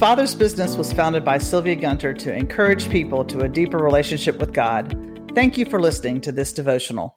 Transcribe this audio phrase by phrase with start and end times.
[0.00, 4.54] Father's Business was founded by Sylvia Gunter to encourage people to a deeper relationship with
[4.54, 4.96] God.
[5.34, 7.16] Thank you for listening to this devotional.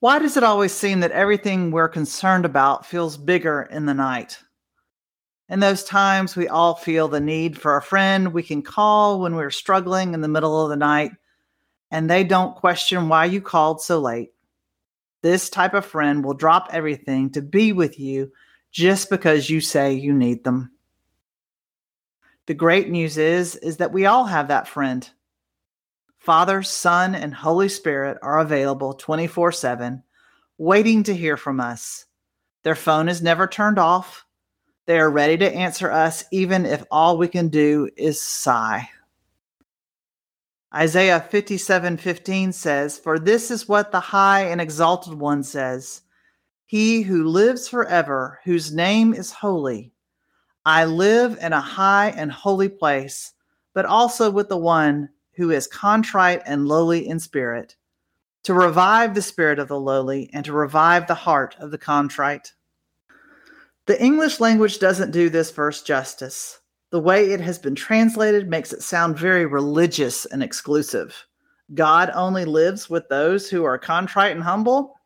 [0.00, 4.40] Why does it always seem that everything we're concerned about feels bigger in the night?
[5.48, 9.34] In those times, we all feel the need for a friend we can call when
[9.34, 11.12] we're struggling in the middle of the night,
[11.90, 14.34] and they don't question why you called so late.
[15.22, 18.32] This type of friend will drop everything to be with you
[18.70, 20.72] just because you say you need them.
[22.48, 25.06] The great news is is that we all have that friend.
[26.18, 30.02] Father, Son, and Holy Spirit are available 24 7,
[30.56, 32.06] waiting to hear from us.
[32.62, 34.24] Their phone is never turned off.
[34.86, 38.88] They are ready to answer us, even if all we can do is sigh.
[40.74, 46.00] Isaiah 57 15 says, For this is what the high and exalted one says
[46.64, 49.92] He who lives forever, whose name is holy.
[50.68, 53.32] I live in a high and holy place,
[53.72, 57.74] but also with the one who is contrite and lowly in spirit,
[58.42, 62.52] to revive the spirit of the lowly and to revive the heart of the contrite.
[63.86, 66.60] The English language doesn't do this verse justice.
[66.90, 71.16] The way it has been translated makes it sound very religious and exclusive.
[71.72, 74.96] God only lives with those who are contrite and humble?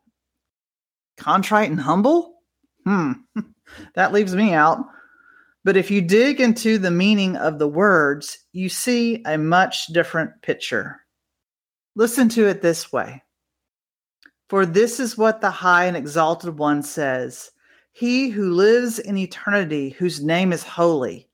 [1.15, 2.33] Contrite and humble?
[2.83, 3.13] Hmm,
[3.95, 4.83] that leaves me out.
[5.63, 10.41] But if you dig into the meaning of the words, you see a much different
[10.41, 11.01] picture.
[11.95, 13.23] Listen to it this way
[14.49, 17.51] For this is what the high and exalted one says
[17.93, 21.29] He who lives in eternity, whose name is holy.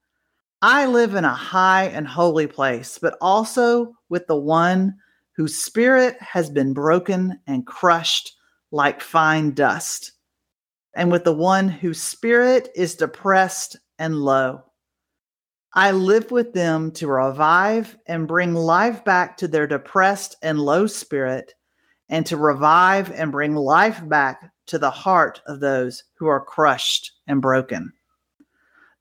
[0.61, 4.95] I live in a high and holy place, but also with the one
[5.35, 8.35] whose spirit has been broken and crushed
[8.71, 10.11] like fine dust,
[10.93, 14.63] and with the one whose spirit is depressed and low.
[15.73, 20.87] I live with them to revive and bring life back to their depressed and low
[20.87, 21.53] spirit,
[22.09, 27.11] and to revive and bring life back to the heart of those who are crushed
[27.27, 27.93] and broken.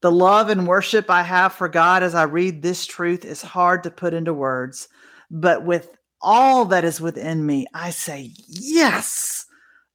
[0.02, 3.82] The love and worship I have for God as I read this truth is hard
[3.84, 4.88] to put into words,
[5.30, 9.46] but with all that is within me, I say, Yes,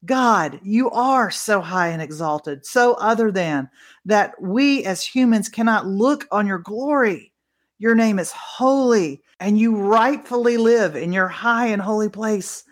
[0.05, 3.69] God, you are so high and exalted, so other than
[4.05, 7.31] that we as humans cannot look on your glory.
[7.79, 12.63] Your name is holy, and you rightfully live in your high and holy place.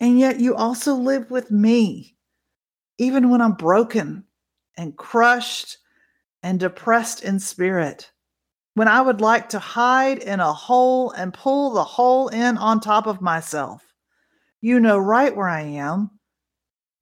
[0.00, 2.16] And yet you also live with me,
[2.98, 4.24] even when I'm broken
[4.76, 5.78] and crushed
[6.42, 8.10] and depressed in spirit.
[8.74, 12.80] When I would like to hide in a hole and pull the hole in on
[12.80, 13.82] top of myself.
[14.60, 16.10] You know right where I am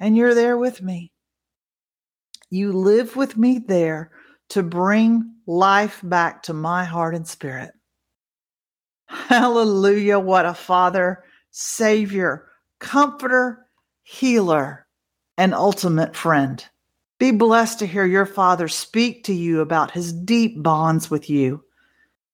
[0.02, 1.12] and you're there with me.
[2.50, 4.10] You live with me there
[4.48, 7.70] to bring life back to my heart and spirit.
[9.06, 10.18] Hallelujah.
[10.18, 12.48] What a Father, Savior,
[12.80, 13.64] Comforter,
[14.02, 14.86] Healer,
[15.38, 16.62] and ultimate friend.
[17.20, 21.62] Be blessed to hear your Father speak to you about his deep bonds with you,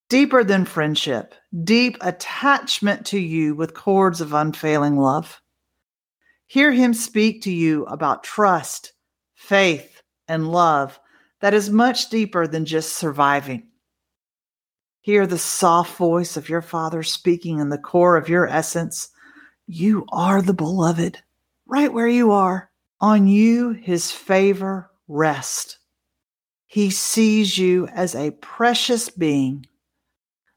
[0.09, 1.35] deeper than friendship,
[1.65, 5.43] deep attachment to you with cords of unfailing love.
[6.49, 8.95] Hear him speak to you about trust,
[9.35, 10.99] faith, and love
[11.41, 13.69] that is much deeper than just surviving.
[15.03, 19.11] Hear the soft voice of your Father speaking in the core of your essence.
[19.67, 21.23] You are the beloved,
[21.67, 22.71] right where you are.
[23.01, 25.79] On you, his favor rests.
[26.67, 29.67] He sees you as a precious being.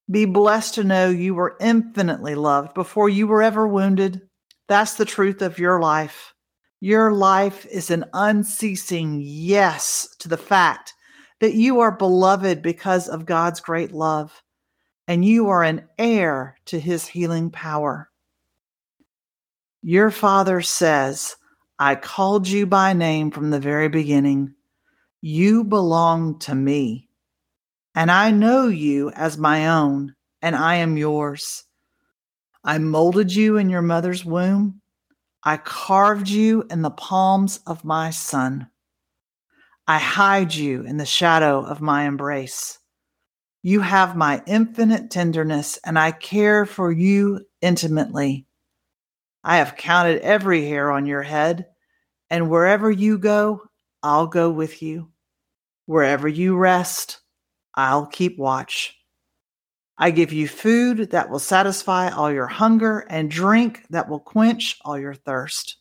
[0.10, 4.22] Be blessed to know you were infinitely loved before you were ever wounded
[4.72, 6.34] that's the truth of your life.
[6.80, 10.94] Your life is an unceasing yes to the fact
[11.42, 14.42] that you are beloved because of God's great love,
[15.08, 18.10] and you are an heir to his healing power.
[19.84, 21.36] Your Father says,
[21.78, 24.54] I called you by name from the very beginning.
[25.20, 27.10] You belong to me,
[27.94, 31.66] and I know you as my own, and I am yours.
[32.64, 34.82] I molded you in your mother's womb.
[35.44, 38.68] I carved you in the palms of my son.
[39.88, 42.78] I hide you in the shadow of my embrace.
[43.64, 48.46] You have my infinite tenderness, and I care for you intimately.
[49.44, 51.66] I have counted every hair on your head,
[52.30, 53.64] and wherever you go,
[54.04, 55.10] I'll go with you.
[55.88, 57.22] Wherever you rest,
[57.74, 58.96] I'll keep watch.
[60.02, 64.80] I give you food that will satisfy all your hunger and drink that will quench
[64.84, 65.78] all your thirst.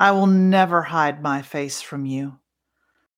[0.00, 2.40] I will never hide my face from you.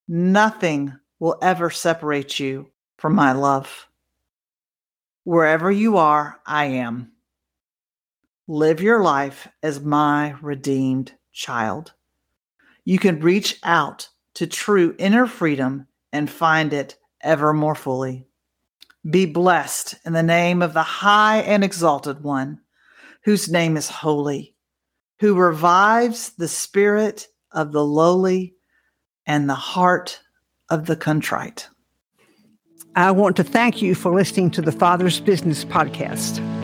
[0.07, 3.89] Nothing will ever separate you from my love.
[5.25, 7.13] Wherever you are, I am.
[8.47, 11.95] Live your life as my redeemed child.
[12.85, 18.26] You can reach out to true inner freedom and find it ever more fully.
[19.09, 22.61] Be blessed in the name of the high and exalted one,
[23.25, 24.55] whose name is holy,
[25.21, 28.55] who revives the spirit of the lowly
[29.27, 30.21] and the heart
[30.71, 31.69] of the contrite.
[32.97, 36.56] I want to thank you for listening to the Father's Business podcast.